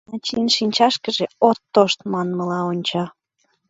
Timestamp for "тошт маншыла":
1.73-2.59